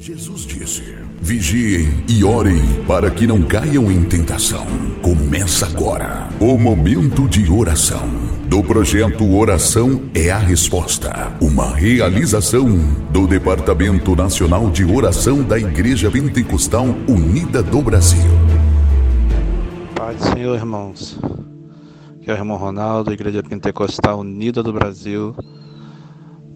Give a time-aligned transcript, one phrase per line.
[0.00, 4.64] Jesus disse: Vigiem e orem para que não caiam em tentação.
[5.02, 8.08] Começa agora o momento de oração
[8.48, 12.66] do projeto Oração é a Resposta, uma realização
[13.12, 18.30] do Departamento Nacional de Oração da Igreja Pentecostal Unida do Brasil.
[19.94, 21.20] Pai do Senhor, irmãos.
[22.22, 25.36] Que é o irmão Ronaldo, Igreja Pentecostal Unida do Brasil,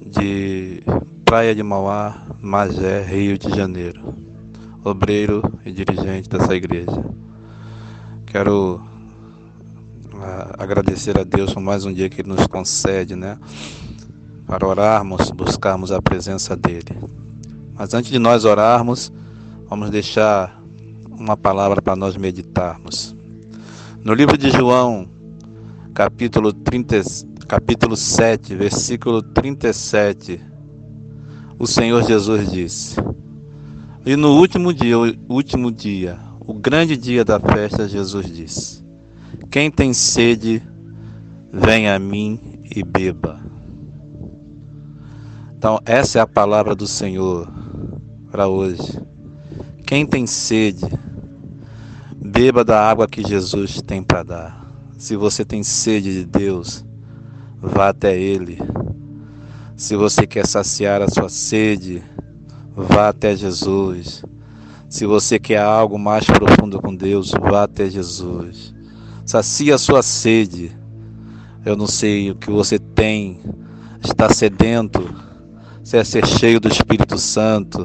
[0.00, 0.82] de
[1.24, 4.14] Praia de Mauá, Magé, Rio de Janeiro.
[4.84, 7.04] Obreiro e dirigente dessa igreja.
[8.26, 8.80] Quero
[10.20, 13.38] ah, agradecer a Deus por mais um dia que Ele nos concede, né?
[14.46, 16.96] Para orarmos, buscarmos a presença dEle.
[17.72, 19.10] Mas antes de nós orarmos,
[19.68, 20.62] vamos deixar
[21.10, 23.16] uma palavra para nós meditarmos.
[24.04, 25.08] No livro de João,
[25.94, 27.00] capítulo, 30,
[27.48, 30.53] capítulo 7, versículo 37,
[31.58, 32.96] o Senhor Jesus disse:
[34.04, 38.84] E no último dia, o último dia, o grande dia da festa, Jesus disse:
[39.50, 40.62] Quem tem sede,
[41.52, 43.40] venha a mim e beba.
[45.56, 47.48] Então, essa é a palavra do Senhor
[48.30, 49.00] para hoje.
[49.86, 50.84] Quem tem sede,
[52.16, 54.74] beba da água que Jesus tem para dar.
[54.98, 56.84] Se você tem sede de Deus,
[57.60, 58.58] vá até Ele.
[59.76, 62.00] Se você quer saciar a sua sede,
[62.76, 64.24] vá até Jesus.
[64.88, 68.72] Se você quer algo mais profundo com Deus, vá até Jesus.
[69.26, 70.70] Sacia a sua sede.
[71.66, 73.40] Eu não sei o que você tem,
[74.04, 75.02] está sedento,
[75.82, 77.84] se é ser cheio do Espírito Santo.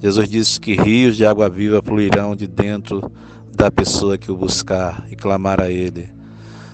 [0.00, 3.10] Jesus disse que rios de água viva fluirão de dentro
[3.52, 6.19] da pessoa que o buscar e clamar a Ele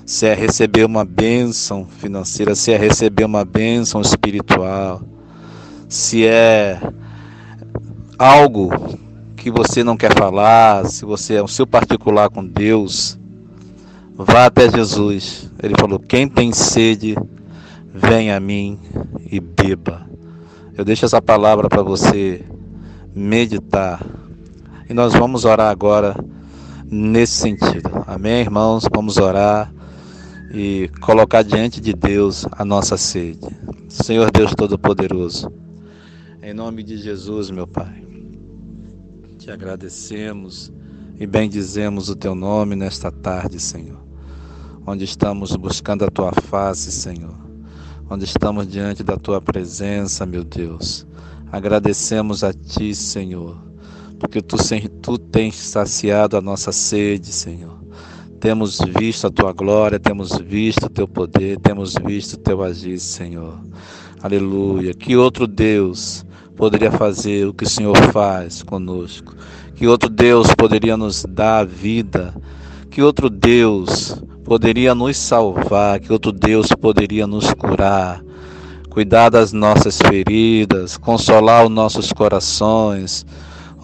[0.07, 5.03] se é receber uma bênção financeira, se é receber uma bênção espiritual,
[5.89, 6.81] se é
[8.17, 8.71] algo
[9.37, 13.19] que você não quer falar, se você é o seu particular com Deus,
[14.15, 15.51] vá até Jesus.
[15.61, 17.17] Ele falou: Quem tem sede,
[17.93, 18.79] vem a mim
[19.29, 20.07] e beba.
[20.79, 22.45] Eu deixo essa palavra para você
[23.13, 24.01] meditar.
[24.89, 26.15] E nós vamos orar agora
[26.89, 28.05] nesse sentido.
[28.07, 28.87] Amém, irmãos?
[28.95, 29.75] Vamos orar
[30.53, 33.47] e colocar diante de Deus a nossa sede.
[33.89, 35.53] Senhor Deus Todo-Poderoso,
[36.43, 38.05] em nome de Jesus, meu Pai,
[39.39, 40.73] te agradecemos
[41.19, 43.99] e bendizemos o teu nome nesta tarde, Senhor,
[44.87, 47.35] onde estamos buscando a tua face, Senhor,
[48.09, 51.07] onde estamos diante da tua presença, meu Deus.
[51.51, 53.57] Agradecemos a ti, Senhor,
[54.19, 54.57] porque tu,
[55.01, 57.76] tu tens saciado a nossa sede, Senhor.
[58.41, 62.99] Temos visto a tua glória, temos visto o teu poder, temos visto o teu agir,
[62.99, 63.59] Senhor.
[64.23, 64.93] Aleluia.
[64.93, 66.25] Que outro Deus
[66.57, 69.35] poderia fazer o que o Senhor faz conosco?
[69.75, 72.35] Que outro Deus poderia nos dar vida?
[72.91, 75.99] Que outro Deus poderia nos salvar?
[76.01, 78.23] Que outro Deus poderia nos curar?
[78.91, 83.27] Cuidar das nossas feridas, consolar os nossos corações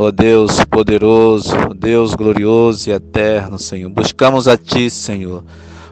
[0.03, 5.45] Ó oh Deus poderoso, Deus glorioso e eterno, Senhor, buscamos a Ti, Senhor,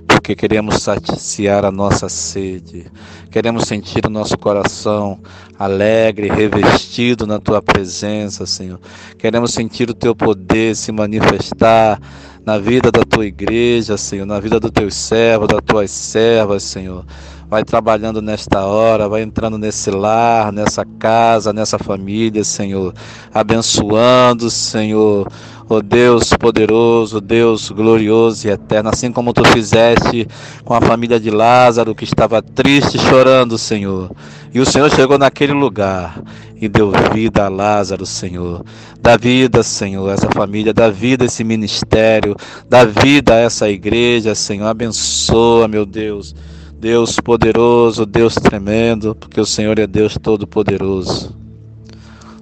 [0.04, 2.90] porque queremos saciar a nossa sede,
[3.30, 5.20] queremos sentir o nosso coração
[5.56, 8.80] alegre, revestido na Tua presença, Senhor.
[9.16, 12.00] Queremos sentir o Teu poder se manifestar
[12.44, 17.04] na vida da Tua igreja, Senhor, na vida dos Teus servos, das Tuas servas, Senhor
[17.50, 22.94] vai trabalhando nesta hora, vai entrando nesse lar, nessa casa, nessa família, Senhor,
[23.34, 25.26] abençoando, Senhor,
[25.68, 30.28] ó Deus poderoso, Deus glorioso e eterno, assim como tu fizeste
[30.64, 34.12] com a família de Lázaro que estava triste, chorando, Senhor.
[34.54, 36.22] E o Senhor chegou naquele lugar
[36.60, 38.64] e deu vida a Lázaro, Senhor.
[39.02, 42.36] Dá vida, Senhor, a essa família, dá vida a esse ministério,
[42.68, 44.68] dá vida a essa igreja, Senhor.
[44.68, 46.32] Abençoa, meu Deus.
[46.80, 51.36] Deus poderoso, Deus tremendo, porque o Senhor é Deus todo-poderoso.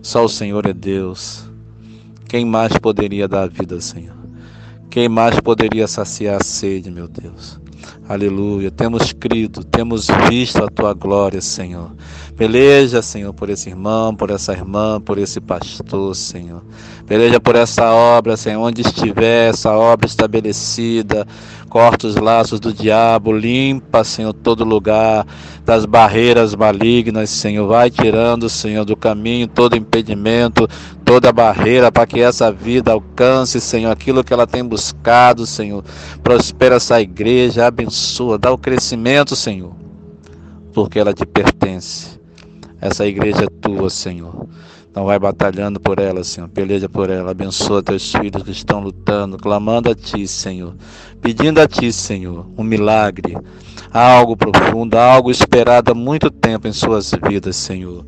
[0.00, 1.44] Só o Senhor é Deus.
[2.28, 4.14] Quem mais poderia dar vida, Senhor?
[4.88, 7.58] Quem mais poderia saciar a sede, meu Deus?
[8.08, 8.70] Aleluia.
[8.70, 11.90] Temos crido, temos visto a tua glória, Senhor.
[12.36, 16.62] Peleja, Senhor, por esse irmão, por essa irmã, por esse pastor, Senhor.
[17.06, 21.26] Peleja por essa obra, Senhor, onde estiver essa obra estabelecida.
[21.68, 25.26] Corta os laços do diabo, limpa, Senhor, todo lugar
[25.66, 27.68] das barreiras malignas, Senhor.
[27.68, 30.66] Vai tirando, Senhor, do caminho todo impedimento,
[31.04, 35.84] toda barreira, para que essa vida alcance, Senhor, aquilo que ela tem buscado, Senhor.
[36.22, 39.74] Prospera essa igreja, abençoa, dá o crescimento, Senhor,
[40.72, 42.18] porque ela te pertence.
[42.80, 44.48] Essa igreja é tua, Senhor.
[44.90, 46.48] Então vai batalhando por ela, Senhor.
[46.48, 47.30] Peleja por ela.
[47.30, 50.74] Abençoa teus filhos que estão lutando, clamando a Ti, Senhor.
[51.20, 53.36] Pedindo a Ti, Senhor, um milagre,
[53.92, 58.04] algo profundo, algo esperado há muito tempo em suas vidas, Senhor.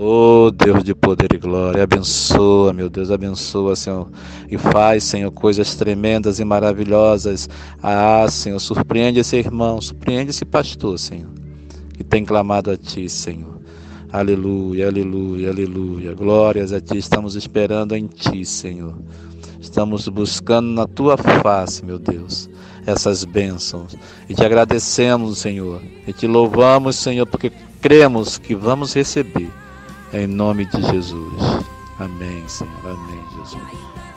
[0.00, 4.08] Oh Deus de poder e glória, abençoa, meu Deus, abençoa, Senhor,
[4.48, 7.48] e faz, Senhor, coisas tremendas e maravilhosas.
[7.82, 11.28] Ah, Senhor, surpreende esse irmão, surpreende esse pastor, Senhor,
[11.94, 13.58] que tem clamado a Ti, Senhor.
[14.10, 16.14] Aleluia, aleluia, aleluia.
[16.14, 18.94] Glórias a Ti, estamos esperando em Ti, Senhor.
[19.60, 22.48] Estamos buscando na Tua face, meu Deus,
[22.86, 23.94] essas bênçãos.
[24.26, 27.52] E te agradecemos, Senhor, e te louvamos, Senhor, porque
[27.82, 29.50] cremos que vamos receber
[30.14, 31.64] em nome de Jesus.
[31.98, 32.72] Amém, Senhor.
[32.84, 34.07] Amém, Jesus.